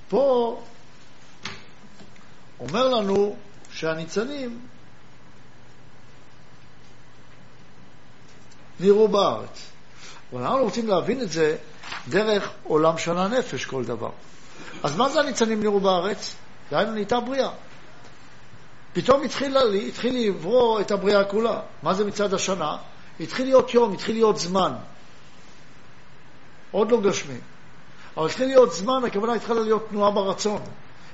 פה 0.09 0.61
אומר 2.59 2.87
לנו 2.89 3.35
שהניצנים 3.71 4.59
נראו 8.79 9.07
בארץ. 9.07 9.69
אבל 10.33 10.41
אנחנו 10.41 10.63
רוצים 10.63 10.87
להבין 10.87 11.21
את 11.21 11.31
זה 11.31 11.57
דרך 12.09 12.51
עולם 12.63 12.97
של 12.97 13.17
הנפש, 13.17 13.65
כל 13.65 13.83
דבר. 13.83 14.11
אז 14.83 14.97
מה 14.97 15.09
זה 15.09 15.19
הניצנים 15.19 15.63
נראו 15.63 15.79
בארץ? 15.79 16.35
דהיינו 16.71 16.91
נהייתה 16.91 17.19
בריאה. 17.19 17.49
פתאום 18.93 19.23
התחיל, 19.23 19.57
התחיל 19.87 20.27
לברוא 20.27 20.81
את 20.81 20.91
הבריאה 20.91 21.23
כולה. 21.23 21.59
מה 21.83 21.93
זה 21.93 22.05
מצד 22.05 22.33
השנה? 22.33 22.77
התחיל 23.19 23.45
להיות 23.45 23.73
יום, 23.73 23.93
התחיל 23.93 24.15
להיות 24.15 24.37
זמן. 24.37 24.73
עוד 26.71 26.91
לא 26.91 27.01
גשמי. 27.01 27.37
אבל 28.17 28.25
התחיל 28.25 28.47
להיות 28.47 28.73
זמן, 28.73 29.03
הכוונה 29.03 29.33
התחילה 29.33 29.59
להיות 29.59 29.89
תנועה 29.89 30.11
ברצון. 30.11 30.61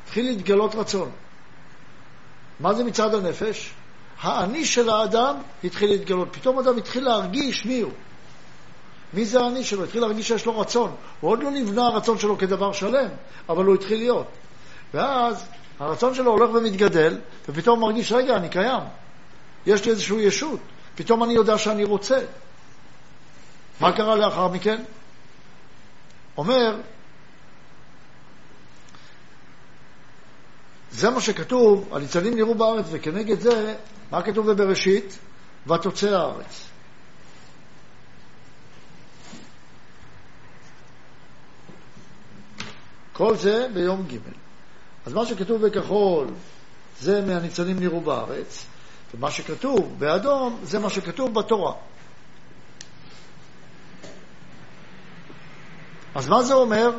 התחיל 0.03 0.25
להתגלות 0.25 0.75
רצון. 0.75 1.11
מה 2.59 2.73
זה 2.73 2.83
מצד 2.83 3.15
הנפש? 3.15 3.73
האני 4.21 4.65
של 4.65 4.89
האדם 4.89 5.35
התחיל 5.63 5.89
להתגלות. 5.89 6.27
פתאום 6.31 6.59
אדם 6.59 6.77
התחיל 6.77 7.03
להרגיש 7.03 7.65
מי 7.65 7.81
הוא. 7.81 7.91
מי 9.13 9.25
זה 9.25 9.39
האני 9.39 9.63
שלו? 9.63 9.83
התחיל 9.83 10.01
להרגיש 10.01 10.27
שיש 10.27 10.45
לו 10.45 10.59
רצון. 10.59 10.95
הוא 11.19 11.31
עוד 11.31 11.43
לא 11.43 11.51
נבנה 11.51 11.87
הרצון 11.87 12.19
שלו 12.19 12.37
כדבר 12.37 12.71
שלם, 12.71 13.09
אבל 13.49 13.65
הוא 13.65 13.75
התחיל 13.75 13.97
להיות. 13.97 14.27
ואז 14.93 15.45
הרצון 15.79 16.15
שלו 16.15 16.31
הולך 16.31 16.49
ומתגדל, 16.53 17.17
ופתאום 17.49 17.81
הוא 17.81 17.89
מרגיש, 17.89 18.11
רגע, 18.11 18.35
אני 18.35 18.49
קיים. 18.49 18.83
יש 19.65 19.85
לי 19.85 19.91
איזושהי 19.91 20.21
ישות. 20.21 20.59
פתאום 20.95 21.23
אני 21.23 21.33
יודע 21.33 21.57
שאני 21.57 21.83
רוצה. 21.83 22.19
מה 23.79 23.91
קרה 23.91 24.15
לאחר 24.15 24.47
מכן? 24.47 24.83
אומר, 26.37 26.75
זה 30.91 31.09
מה 31.09 31.21
שכתוב, 31.21 31.89
הניצנים 31.91 32.35
נראו 32.35 32.55
בארץ, 32.55 32.85
וכנגד 32.91 33.39
זה, 33.39 33.75
מה 34.11 34.21
כתוב 34.21 34.51
בבראשית? 34.51 35.19
ותוצא 35.67 36.09
הארץ. 36.09 36.68
כל 43.19 43.35
זה 43.35 43.67
ביום 43.73 44.05
ג'. 44.07 44.17
אז 45.05 45.13
מה 45.13 45.25
שכתוב 45.25 45.67
בכחול 45.67 46.27
זה 46.99 47.21
מהניצנים 47.21 47.79
נראו 47.79 48.01
בארץ, 48.01 48.65
ומה 49.13 49.31
שכתוב 49.31 49.95
באדום 49.97 50.59
זה 50.63 50.79
מה 50.79 50.89
שכתוב 50.89 51.33
בתורה. 51.33 51.73
אז 56.15 56.27
מה 56.29 56.43
זה 56.43 56.53
אומר? 56.53 56.91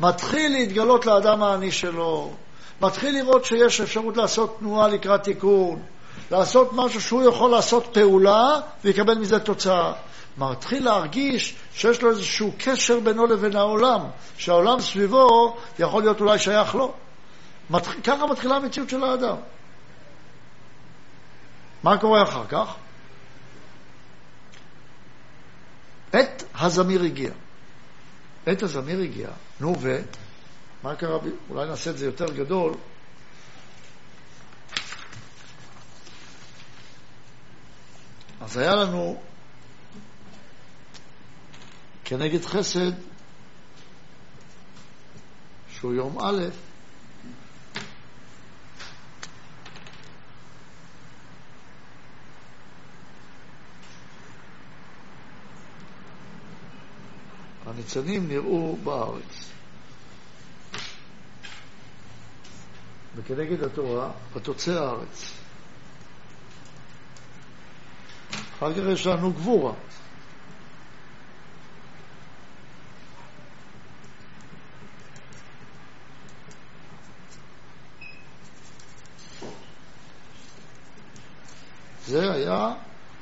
מתחיל 0.00 0.52
להתגלות 0.52 1.06
לאדם 1.06 1.42
העני 1.42 1.72
שלו, 1.72 2.32
מתחיל 2.80 3.14
לראות 3.14 3.44
שיש 3.44 3.80
אפשרות 3.80 4.16
לעשות 4.16 4.58
תנועה 4.58 4.88
לקראת 4.88 5.22
תיקון, 5.22 5.82
לעשות 6.30 6.70
משהו 6.72 7.00
שהוא 7.00 7.22
יכול 7.22 7.50
לעשות 7.50 7.88
פעולה 7.92 8.60
ויקבל 8.84 9.18
מזה 9.18 9.38
תוצאה. 9.38 9.92
מתחיל 10.38 10.84
להרגיש 10.84 11.56
שיש 11.74 12.02
לו 12.02 12.10
איזשהו 12.10 12.52
קשר 12.58 13.00
בינו 13.00 13.26
לבין 13.26 13.56
העולם, 13.56 14.00
שהעולם 14.36 14.80
סביבו 14.80 15.56
יכול 15.78 16.02
להיות 16.02 16.20
אולי 16.20 16.38
שייך 16.38 16.74
לו. 16.74 16.94
מתח... 17.70 17.92
ככה 18.04 18.26
מתחילה 18.26 18.56
המציאות 18.56 18.90
של 18.90 19.04
האדם. 19.04 19.36
מה 21.82 21.98
קורה 21.98 22.22
אחר 22.22 22.46
כך? 22.46 22.74
עת 26.12 26.44
הזמיר 26.54 27.02
הגיע. 27.02 27.30
עת 28.46 28.62
הזמיר 28.62 29.00
הגיע. 29.00 29.28
נו 29.60 29.74
ו... 29.80 30.00
מה 30.82 30.94
קרה? 30.94 31.18
אולי 31.50 31.66
נעשה 31.68 31.90
את 31.90 31.98
זה 31.98 32.06
יותר 32.06 32.32
גדול. 32.32 32.74
אז 38.40 38.56
היה 38.56 38.74
לנו 38.74 39.20
כנגד 42.08 42.44
חסד, 42.44 42.92
שהוא 45.70 45.94
יום 45.94 46.18
א', 46.20 46.42
הניצנים 57.66 58.28
נראו 58.28 58.76
בארץ. 58.84 59.50
וכנגד 63.16 63.62
התורה, 63.62 64.10
ותוצא 64.32 64.72
הארץ. 64.72 65.32
אחר 68.58 68.72
כך 68.72 68.82
יש 68.92 69.06
לנו 69.06 69.32
גבורה. 69.32 69.72
זה 82.08 82.32
היה 82.48 82.72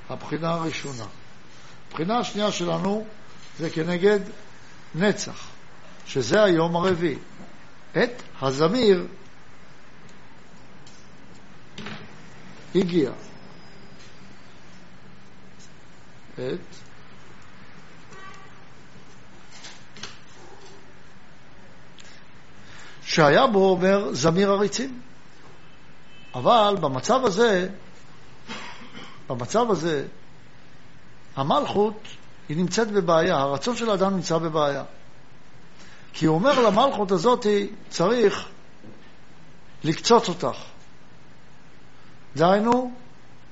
הבחינה 0.08 0.50
הראשונה. 0.50 1.04
הבחינה 1.88 2.18
השנייה 2.18 2.52
שלנו 2.52 3.06
זה 3.58 3.70
כנגד 3.70 4.20
נצח, 4.94 5.48
שזה 6.06 6.44
היום 6.44 6.76
הרביעי. 6.76 7.18
עת 7.94 8.22
הזמיר 8.42 9.06
הגיע. 12.74 13.10
עת 16.38 16.76
שהיה 23.02 23.46
בו, 23.46 23.70
אומר, 23.70 24.08
זמיר 24.12 24.50
עריצים. 24.50 25.00
אבל 26.34 26.76
במצב 26.80 27.24
הזה, 27.24 27.68
במצב 29.28 29.70
הזה, 29.70 30.06
המלכות 31.36 32.00
היא 32.48 32.56
נמצאת 32.56 32.90
בבעיה, 32.90 33.36
הרצון 33.36 33.76
של 33.76 33.90
האדם 33.90 34.14
נמצא 34.14 34.38
בבעיה. 34.38 34.84
כי 36.12 36.26
הוא 36.26 36.34
אומר 36.34 36.60
למלכות 36.60 37.10
הזאת, 37.10 37.46
צריך 37.88 38.48
לקצוץ 39.84 40.28
אותך. 40.28 40.58
דהיינו, 42.36 42.92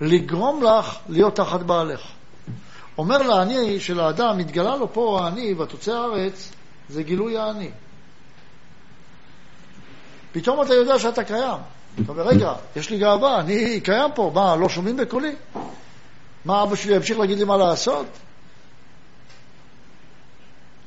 לגרום 0.01 0.63
לך 0.63 0.99
להיות 1.09 1.37
תחת 1.37 1.61
בעלך. 1.61 2.01
אומר 2.99 3.23
לעני 3.23 3.81
של 3.81 4.01
האדם, 4.01 4.39
התגלה 4.39 4.77
לו 4.77 4.93
פה 4.93 5.21
העני 5.23 5.55
בתוצאי 5.55 5.95
הארץ, 5.95 6.53
זה 6.89 7.03
גילוי 7.03 7.39
העני. 7.39 7.71
פתאום 10.33 10.63
אתה 10.63 10.75
יודע 10.75 10.99
שאתה 10.99 11.25
קיים. 11.25 11.59
אתה 12.03 12.13
אומר, 12.13 12.23
רגע, 12.23 12.53
יש 12.77 12.91
לי 12.91 12.99
גאווה, 12.99 13.41
אני 13.41 13.81
קיים 13.81 14.11
פה, 14.15 14.31
מה, 14.35 14.57
לא 14.57 14.69
שומעים 14.69 14.97
בקולי? 14.97 15.35
מה, 16.45 16.63
אבא 16.63 16.77
שלי 16.77 16.97
ימשיך 16.97 17.19
להגיד 17.19 17.39
לי 17.39 17.45
מה 17.45 17.57
לעשות? 17.57 18.07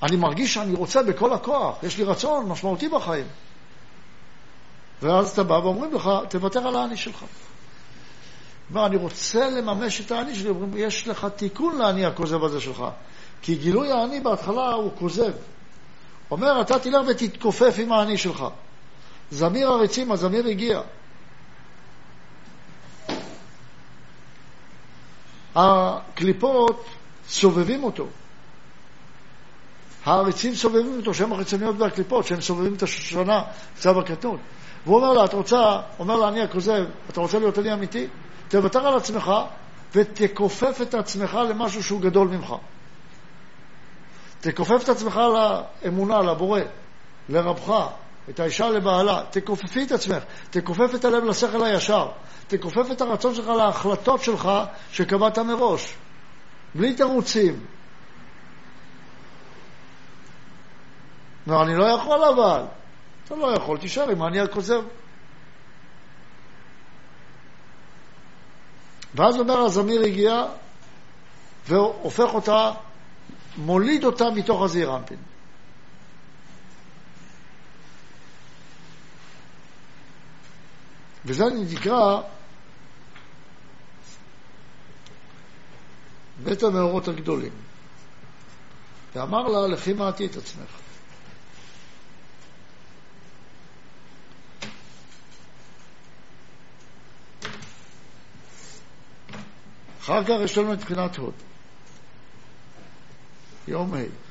אני 0.03 0.15
מרגיש 0.15 0.53
שאני 0.53 0.75
רוצה 0.75 1.03
בכל 1.03 1.33
הכוח, 1.33 1.83
יש 1.83 1.97
לי 1.97 2.03
רצון 2.03 2.45
משמעותי 2.45 2.89
בחיים. 2.89 3.25
ואז 5.01 5.29
אתה 5.29 5.43
בא 5.43 5.53
ואומרים 5.53 5.93
לך, 5.93 6.09
תוותר 6.29 6.67
על 6.67 6.75
האני 6.75 6.97
שלך. 6.97 7.25
כלומר, 8.67 8.85
אני 8.85 8.95
רוצה 8.95 9.49
לממש 9.49 10.01
את 10.01 10.11
האני 10.11 10.35
שלי, 10.35 10.49
אומרים, 10.49 10.71
יש 10.75 11.07
לך 11.07 11.27
תיקון 11.35 11.77
לאני 11.77 12.05
הכוזב 12.05 12.43
הזה 12.43 12.61
שלך. 12.61 12.83
כי 13.41 13.55
גילוי 13.55 13.91
האני 13.91 14.19
בהתחלה 14.19 14.73
הוא 14.73 14.91
כוזב. 14.99 15.31
אומר, 16.31 16.61
אתה 16.61 16.79
תלך 16.79 17.01
ותתכופף 17.07 17.75
עם 17.77 17.91
האני 17.91 18.17
שלך. 18.17 18.45
זמיר 19.31 19.69
הריצים, 19.69 20.11
הזמיר 20.11 20.47
הגיע. 20.47 20.81
הקליפות 25.57 26.85
סובבים 27.29 27.83
אותו. 27.83 28.05
העריצים 30.05 30.55
סובבים 30.55 30.97
אותו, 30.97 31.13
שהם 31.13 31.33
החיצוניות 31.33 31.75
והקליפות, 31.79 32.27
שהם 32.27 32.41
סובבים 32.41 32.73
את 32.73 32.83
השושנה, 32.83 33.41
צו 33.75 33.99
הקטנות. 33.99 34.39
והוא 34.85 34.95
אומר 34.95 35.13
לה, 35.13 35.25
את 35.25 35.33
רוצה, 35.33 35.79
אומר 35.99 36.15
לה, 36.15 36.27
אני 36.27 36.41
הכוזב, 36.41 36.85
אתה 37.09 37.21
רוצה 37.21 37.39
להיות 37.39 37.59
אני 37.59 37.73
אמיתי? 37.73 38.07
תוותר 38.47 38.87
על 38.87 38.97
עצמך 38.97 39.31
ותכופף 39.95 40.81
את 40.81 40.93
עצמך 40.93 41.39
למשהו 41.49 41.83
שהוא 41.83 42.01
גדול 42.01 42.27
ממך. 42.27 42.53
תכופף 44.41 44.83
את 44.83 44.89
עצמך 44.89 45.19
לאמונה, 45.83 46.21
לבורא, 46.21 46.61
לרבך, 47.29 47.87
את 48.29 48.39
האישה 48.39 48.69
לבעלה. 48.69 49.23
תכופפי 49.29 49.83
את 49.83 49.91
עצמך, 49.91 50.23
תכופף 50.49 50.95
את 50.95 51.05
הלב 51.05 51.23
לשכל 51.23 51.65
הישר, 51.65 52.07
תכופף 52.47 52.91
את 52.91 53.01
הרצון 53.01 53.35
שלך 53.35 53.47
להחלטות 53.47 54.23
שלך 54.23 54.49
שקבעת 54.91 55.39
מראש, 55.39 55.95
בלי 56.75 56.93
תירוצים. 56.93 57.65
אני 61.49 61.75
לא 61.75 61.85
יכול 61.85 62.23
אבל. 62.23 62.63
אתה 63.23 63.35
לא 63.35 63.53
יכול, 63.55 63.77
תישאר 63.77 64.09
עם 64.09 64.23
אני 64.23 64.39
הכוזב. 64.39 64.81
ואז 69.15 69.39
אומר 69.39 69.57
הזמיר 69.57 70.01
הגיע 70.01 70.45
והופך 71.67 72.33
אותה, 72.33 72.71
מוליד 73.57 74.03
אותה 74.03 74.29
מתוך 74.29 74.61
הזעיר. 74.61 74.91
וזה 81.25 81.43
נקרא 81.45 82.21
בית 86.43 86.63
המאורות 86.63 87.07
הגדולים. 87.07 87.51
ואמר 89.15 89.47
לה, 89.47 89.67
לכי 89.67 89.93
מעטי 89.93 90.25
את 90.25 90.35
עצמך. 90.35 90.69
אחר 100.01 100.23
כך 100.23 100.33
יש 100.43 100.57
לנו 100.57 100.73
את 100.73 100.79
בחינת 100.79 101.15
הוד. 101.15 101.33
יום 103.67 103.93
ה'. 103.93 104.26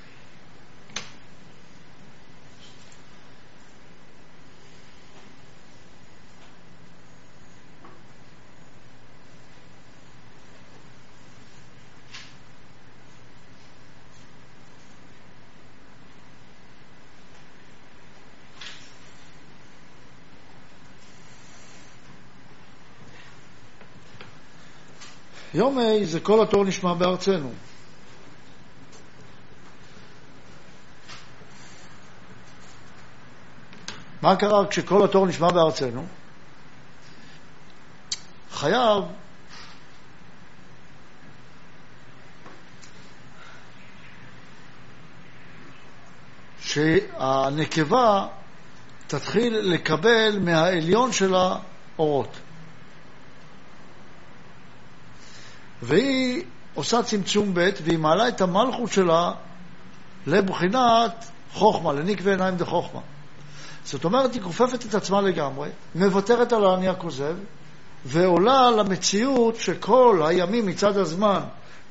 יום 25.54 25.78
ה' 25.78 26.04
זה 26.04 26.20
כל 26.20 26.42
התור 26.42 26.64
נשמע 26.64 26.94
בארצנו. 26.94 27.52
מה 34.22 34.36
קרה 34.36 34.66
כשכל 34.66 35.04
התור 35.04 35.26
נשמע 35.26 35.50
בארצנו? 35.50 36.06
חייב 38.52 39.04
שהנקבה 46.60 48.26
תתחיל 49.06 49.56
לקבל 49.58 50.38
מהעליון 50.40 51.12
שלה 51.12 51.56
אורות. 51.98 52.36
והיא 55.86 56.42
עושה 56.74 57.02
צמצום 57.02 57.54
ב' 57.54 57.70
והיא 57.82 57.98
מעלה 57.98 58.28
את 58.28 58.40
המלכות 58.40 58.92
שלה 58.92 59.32
לבחינת 60.26 61.24
חוכמה, 61.52 61.92
לנקווה 61.92 62.32
עיניים 62.32 62.56
דחוכמה. 62.56 63.00
זאת 63.84 64.04
אומרת, 64.04 64.34
היא 64.34 64.42
כופפת 64.42 64.86
את 64.86 64.94
עצמה 64.94 65.20
לגמרי, 65.20 65.68
מוותרת 65.94 66.52
על 66.52 66.64
האני 66.64 66.88
הכוזב, 66.88 67.36
ועולה 68.04 68.70
למציאות 68.70 69.56
שכל 69.56 70.22
הימים 70.24 70.66
מצד 70.66 70.96
הזמן, 70.96 71.40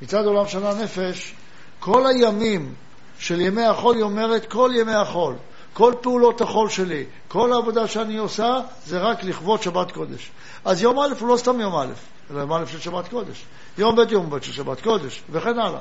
מצד 0.02 0.26
עולם 0.26 0.48
שנה 0.48 0.74
נפש, 0.74 1.36
כל 1.80 2.08
הימים 2.08 2.74
של 3.20 3.42
ימי 3.42 3.66
החול, 3.66 3.96
היא 3.96 4.04
אומרת, 4.04 4.46
כל 4.46 4.72
ימי 4.76 4.94
החול, 4.94 5.36
כל 5.76 5.94
פעולות 6.02 6.42
החול 6.42 6.70
שלי, 6.70 7.04
כל 7.28 7.54
העבודה 7.54 7.88
שאני 7.88 8.18
עושה, 8.18 8.60
זה 8.86 9.00
רק 9.00 9.24
לכבוד 9.24 9.62
שבת 9.62 9.92
קודש. 9.92 10.32
אז 10.66 10.82
יום 10.82 11.00
א' 11.00 11.14
הוא 11.20 11.30
לא 11.30 11.38
סתם 11.38 11.60
יום 11.60 11.76
א', 11.76 11.88
אלא 12.32 12.40
יום 12.40 12.54
א' 12.54 12.66
של 12.66 12.80
שבת 12.80 13.08
קודש. 13.08 13.46
יום 13.78 13.96
ב' 13.96 14.12
יום 14.12 14.30
ב' 14.30 14.42
של 14.42 14.54
שבת 14.54 14.82
קודש, 14.82 15.24
וכן 15.32 15.60
הלאה. 15.60 15.80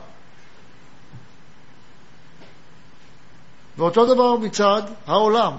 ואותו 3.78 4.14
דבר 4.14 4.37
מצד 4.37 4.83
העולם. 5.07 5.52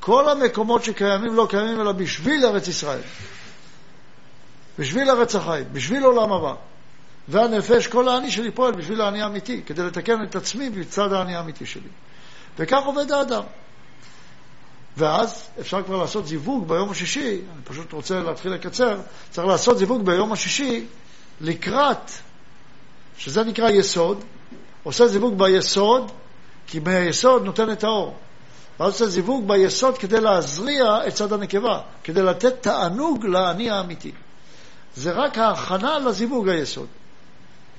כל 0.00 0.28
המקומות 0.28 0.84
שקיימים 0.84 1.34
לא 1.34 1.46
קיימים 1.50 1.80
אלא 1.80 1.92
בשביל 1.92 2.46
ארץ 2.46 2.68
ישראל. 2.68 3.02
בשביל 4.78 5.10
ארץ 5.10 5.34
החיים, 5.34 5.64
בשביל 5.72 6.04
עולם 6.04 6.32
הבא. 6.32 6.54
והנפש, 7.28 7.86
כל 7.86 8.08
האני 8.08 8.30
שלי 8.30 8.50
פועל 8.50 8.72
בשביל 8.72 9.00
האני 9.00 9.22
האמיתי, 9.22 9.62
כדי 9.66 9.82
לתקן 9.82 10.22
את 10.22 10.36
עצמי 10.36 10.70
בצד 10.70 11.12
האני 11.12 11.36
האמיתי 11.36 11.66
שלי. 11.66 11.88
וכך 12.58 12.80
עובד 12.84 13.12
האדם. 13.12 13.42
ואז 14.96 15.48
אפשר 15.60 15.82
כבר 15.82 15.96
לעשות 15.96 16.26
זיווג 16.26 16.68
ביום 16.68 16.90
השישי, 16.90 17.30
אני 17.30 17.62
פשוט 17.64 17.92
רוצה 17.92 18.20
להתחיל 18.20 18.52
לקצר, 18.52 19.00
צריך 19.30 19.46
לעשות 19.46 19.78
זיווג 19.78 20.06
ביום 20.06 20.32
השישי 20.32 20.86
לקראת, 21.40 22.10
שזה 23.18 23.44
נקרא 23.44 23.70
יסוד, 23.70 24.24
עושה 24.82 25.08
זיווג 25.08 25.38
ביסוד, 25.38 26.10
כי 26.66 26.78
מהיסוד 26.78 27.44
נותן 27.44 27.72
את 27.72 27.84
האור. 27.84 28.16
ואז 28.80 28.92
עושה 28.92 29.06
זיווג 29.06 29.48
ביסוד 29.48 29.98
כדי 29.98 30.20
להזריע 30.20 31.08
את 31.08 31.14
צד 31.14 31.32
הנקבה, 31.32 31.80
כדי 32.04 32.22
לתת 32.22 32.62
תענוג 32.62 33.24
לאני 33.24 33.70
האמיתי. 33.70 34.12
זה 34.96 35.12
רק 35.12 35.38
ההכנה 35.38 35.98
לזיווג 35.98 36.48
היסוד. 36.48 36.86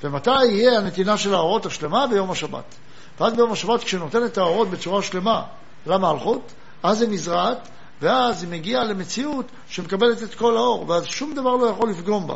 ומתי 0.03 0.45
יהיה 0.45 0.77
הנתינה 0.77 1.17
של 1.17 1.33
האורות 1.33 1.65
השלמה? 1.65 2.07
ביום 2.07 2.31
השבת. 2.31 2.75
ואז 3.19 3.33
ביום 3.33 3.51
השבת, 3.51 3.83
כשנותן 3.83 4.25
את 4.25 4.37
האורות 4.37 4.69
בצורה 4.69 5.01
שלמה 5.01 5.43
למלכות, 5.85 6.53
אז 6.83 7.01
היא 7.01 7.09
נזרעת, 7.09 7.69
ואז 8.01 8.43
היא 8.43 8.51
מגיעה 8.51 8.83
למציאות 8.83 9.45
שמקבלת 9.67 10.23
את 10.23 10.35
כל 10.35 10.57
האור, 10.57 10.89
ואז 10.89 11.05
שום 11.05 11.33
דבר 11.33 11.55
לא 11.55 11.65
יכול 11.65 11.89
לפגום 11.89 12.27
בה. 12.27 12.35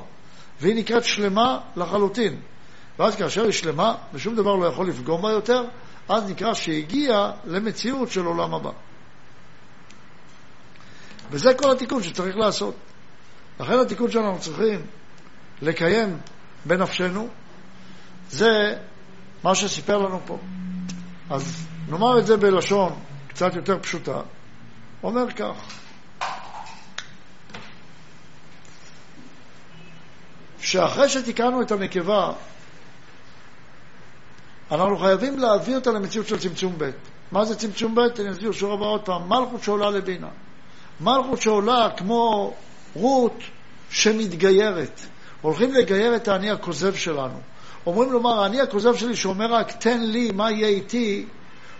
והיא 0.62 0.76
נקראת 0.76 1.04
שלמה 1.04 1.60
לחלוטין. 1.76 2.40
ואז 3.00 3.16
כאשר 3.16 3.44
היא 3.44 3.52
שלמה, 3.52 3.96
ושום 4.14 4.36
דבר 4.36 4.56
לא 4.56 4.66
יכול 4.66 4.90
לפגום 4.90 5.22
בה 5.22 5.32
יותר, 5.32 5.64
אז 6.10 6.30
נקרא 6.30 6.54
שהגיעה 6.54 7.32
למציאות 7.46 8.12
של 8.12 8.26
עולם 8.26 8.54
הבא. 8.54 8.72
וזה 11.32 11.54
כל 11.54 11.72
התיקון 11.72 12.04
שצריך 12.04 12.36
לעשות. 12.38 12.76
לכן 13.60 13.80
התיקון 13.80 14.12
שאנחנו 14.12 14.40
צריכים 14.40 14.86
לקיים 15.62 16.18
בנפשנו, 16.66 17.28
זה 18.30 18.76
מה 19.44 19.56
שסיפר 19.56 19.98
לנו 19.98 20.20
פה. 20.26 20.38
אז 21.30 21.68
נאמר 21.90 22.20
את 22.20 22.26
זה 22.26 22.38
בלשון 22.38 22.94
קצת 23.28 23.56
יותר 23.56 23.80
פשוטה. 23.80 24.22
אומר 25.04 25.32
כך, 25.32 25.56
שאחרי 30.60 31.10
שתיקנו 31.10 31.62
את 31.62 31.72
הנקבה, 31.72 32.32
אנחנו 34.72 34.98
חייבים 34.98 35.40
להביא 35.40 35.76
אותה 35.76 35.92
למציאות 35.92 36.28
של 36.28 36.40
צמצום 36.40 36.76
ב'. 36.78 36.90
מה 37.32 37.46
זה 37.46 37.56
צמצום 37.56 37.96
ב'? 37.96 38.00
אני 38.00 38.32
אסביר 38.32 38.52
שוב 38.52 38.72
הבא 38.72 38.86
עוד 38.86 39.02
פעם. 39.02 39.30
מלכות 39.30 39.64
שעולה 39.64 39.90
לבינה. 39.90 40.30
מלכות 41.02 41.42
שעולה 41.42 41.90
כמו 41.98 42.54
רות 42.96 43.38
שמתגיירת. 43.90 45.02
הולכים 45.42 45.74
לגייר 45.74 46.16
את 46.16 46.28
האני 46.28 46.52
הכוזב 46.52 46.96
שלנו. 46.96 47.40
אומרים 47.86 48.12
לומר, 48.12 48.44
האני 48.44 48.62
הכוזב 48.62 48.96
שלי 48.96 49.16
שאומר 49.16 49.54
רק 49.54 49.72
תן 49.72 50.02
לי 50.02 50.32
מה 50.32 50.52
יהיה 50.52 50.68
איתי, 50.68 51.26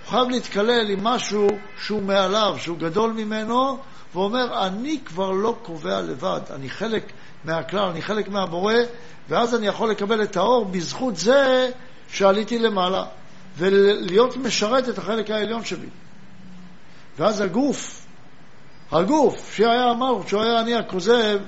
הוא 0.04 0.12
חייב 0.12 0.30
להתקלל 0.30 0.90
עם 0.90 1.04
משהו 1.04 1.48
שהוא 1.82 2.02
מעליו, 2.02 2.56
שהוא 2.60 2.78
גדול 2.78 3.14
ממנו, 3.14 3.78
ואומר, 4.14 4.68
אני 4.68 5.00
כבר 5.06 5.32
לא 5.32 5.56
קובע 5.64 6.02
לבד, 6.02 6.42
אני 6.56 6.70
חלק 6.70 7.12
מהכלל, 7.44 7.90
אני 7.90 8.02
חלק 8.02 8.30
מהבורא, 8.30 8.74
ואז 9.30 9.56
אני 9.56 9.68
יכול 9.68 9.90
לקבל 9.90 10.24
את 10.24 10.38
האור 10.38 10.66
בזכות 10.66 11.16
זה 11.16 11.70
שעליתי 12.12 12.60
למעלה, 12.60 13.06
ולהיות 13.58 14.38
משרת 14.38 14.90
את 14.90 14.98
החלק 14.98 15.30
העליון 15.30 15.66
שלי. 15.66 15.88
ואז 17.18 17.42
הגוף, 17.42 18.06
הגוף, 18.92 19.54
שהיה 19.56 19.92
אמר, 19.92 20.28
שהוא 20.28 20.42
היה 20.42 20.62
אני 20.62 20.76
הכוזב, 20.76 21.40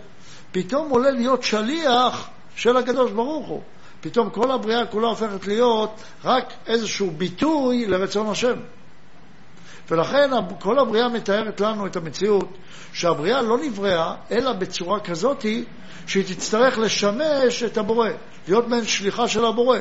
פתאום 0.52 0.90
עולה 0.90 1.12
להיות 1.12 1.44
שליח 1.44 2.30
של 2.56 2.78
הקדוש 2.78 3.12
ברוך 3.12 3.48
הוא. 3.48 3.62
פתאום 4.02 4.30
כל 4.30 4.52
הבריאה 4.52 4.86
כולה 4.86 5.08
הופכת 5.08 5.48
להיות 5.48 6.02
רק 6.24 6.54
איזשהו 6.68 7.12
ביטוי 7.12 7.86
לרצון 7.86 8.28
השם. 8.28 8.56
ולכן 9.90 10.32
כל 10.60 10.80
הבריאה 10.80 11.10
מתארת 11.10 11.62
לנו 11.62 11.86
את 11.86 11.96
המציאות 11.96 12.50
שהבריאה 12.94 13.42
לא 13.42 13.58
נבראה, 13.58 14.16
אלא 14.32 14.54
בצורה 14.54 15.00
כזאת 15.00 15.46
שהיא 16.08 16.36
תצטרך 16.36 16.80
לשמש 16.80 17.64
את 17.64 17.78
הבורא, 17.78 18.10
להיות 18.48 18.68
מעין 18.68 18.86
שליחה 18.86 19.28
של 19.28 19.46
הבורא. 19.46 19.78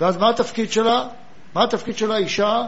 ואז 0.00 0.16
מה 0.16 0.30
התפקיד 0.30 0.72
שלה? 0.72 1.08
מה 1.54 1.64
התפקיד 1.64 1.96
של 1.96 2.12
האישה? 2.12 2.62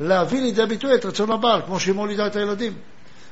להביא 0.00 0.40
לידי 0.40 0.66
ביטוי 0.66 0.94
את 0.94 1.04
רצון 1.04 1.30
הבעל, 1.30 1.62
כמו 1.66 1.80
שהיא 1.80 1.94
מולידה 1.94 2.26
את 2.26 2.36
הילדים. 2.36 2.72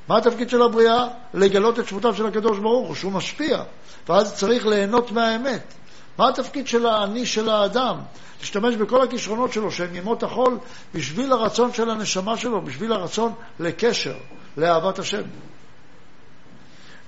מה 0.09 0.19
התפקיד 0.19 0.51
של 0.51 0.63
הבריאה? 0.63 1.07
לגלות 1.35 1.79
את 1.79 1.89
שמותיו 1.89 2.15
של 2.15 2.27
הקדוש 2.27 2.59
ברוך 2.59 2.89
הוא, 2.89 2.95
שהוא 2.95 3.13
משפיע, 3.13 3.63
ואז 4.09 4.35
צריך 4.35 4.67
ליהנות 4.67 5.13
מהאמת. 5.13 5.75
מה 6.19 6.29
התפקיד 6.29 6.67
של 6.67 6.87
האני 6.87 7.27
של 7.27 7.49
האדם? 7.49 8.01
להשתמש 8.41 8.77
בכל 8.77 9.03
הכישרונות 9.03 9.53
שלו, 9.53 9.71
שהם 9.71 9.95
ימות 9.95 10.23
החול, 10.23 10.59
בשביל 10.95 11.33
הרצון 11.33 11.73
של 11.73 11.91
הנשמה 11.91 12.37
שלו, 12.37 12.63
בשביל 12.63 12.93
הרצון 12.93 13.33
לקשר, 13.61 14.17
לאהבת 14.57 14.99
השם. 14.99 15.23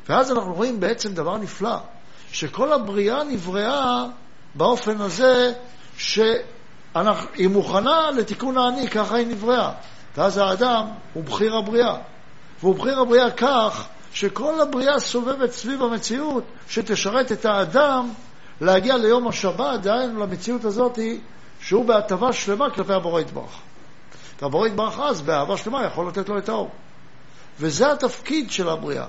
ואז 0.08 0.32
אנחנו 0.32 0.54
רואים 0.54 0.80
בעצם 0.80 1.14
דבר 1.14 1.36
נפלא, 1.36 1.76
שכל 2.32 2.72
הבריאה 2.72 3.24
נבראה 3.24 4.04
באופן 4.54 5.00
הזה 5.00 5.52
שהיא 5.98 7.48
מוכנה 7.50 8.10
לתיקון 8.10 8.58
האני, 8.58 8.88
ככה 8.88 9.16
היא 9.16 9.26
נבראה. 9.26 9.72
ואז 10.16 10.38
האדם 10.38 10.86
הוא 11.12 11.24
בחיר 11.24 11.56
הבריאה. 11.56 11.96
והוא 12.60 12.74
בחיר 12.74 13.00
הבריאה 13.00 13.30
כך 13.30 13.88
שכל 14.12 14.60
הבריאה 14.60 15.00
סובבת 15.00 15.50
סביב 15.50 15.82
המציאות 15.82 16.44
שתשרת 16.68 17.32
את 17.32 17.44
האדם 17.44 18.08
להגיע 18.60 18.96
ליום 18.96 19.28
השבת, 19.28 19.80
דהיינו 19.80 20.20
למציאות 20.20 20.64
הזאת, 20.64 20.98
שהוא 21.60 21.84
בהטבה 21.84 22.32
שלמה 22.32 22.70
כלפי 22.70 22.92
הבורא 22.92 23.20
יתברך. 23.20 23.60
והבורא 24.42 24.66
יתברך 24.66 25.00
אז, 25.00 25.22
באהבה 25.22 25.56
שלמה, 25.56 25.84
יכול 25.84 26.08
לתת 26.08 26.28
לו 26.28 26.38
את 26.38 26.48
האור. 26.48 26.70
וזה 27.60 27.92
התפקיד 27.92 28.50
של 28.50 28.68
הבריאה. 28.68 29.06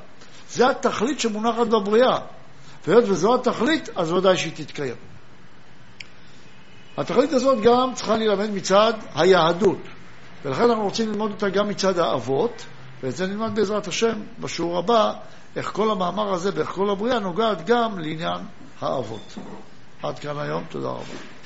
זה 0.49 0.69
התכלית 0.69 1.19
שמונחת 1.19 1.67
בבריאה. 1.67 2.19
והיות 2.87 3.03
וזו 3.07 3.35
התכלית, 3.35 3.89
אז 3.95 4.11
ודאי 4.11 4.37
שהיא 4.37 4.53
תתקיים. 4.55 4.95
התכלית 6.97 7.33
הזאת 7.33 7.61
גם 7.61 7.93
צריכה 7.93 8.15
להילמד 8.15 8.49
מצד 8.49 8.93
היהדות. 9.15 9.77
ולכן 10.45 10.63
אנחנו 10.63 10.83
רוצים 10.83 11.09
ללמוד 11.11 11.31
אותה 11.31 11.49
גם 11.49 11.69
מצד 11.69 11.99
האבות, 11.99 12.65
ואת 13.03 13.15
זה 13.15 13.27
נלמד 13.27 13.55
בעזרת 13.55 13.87
השם 13.87 14.21
בשיעור 14.39 14.77
הבא, 14.77 15.13
איך 15.55 15.71
כל 15.71 15.91
המאמר 15.91 16.33
הזה 16.33 16.49
ואיך 16.55 16.69
כל 16.69 16.89
הבריאה 16.89 17.19
נוגעת 17.19 17.65
גם 17.65 17.99
לעניין 17.99 18.41
האבות. 18.81 19.35
עד 20.03 20.19
כאן 20.19 20.37
היום, 20.37 20.63
תודה 20.69 20.87
רבה. 20.89 21.37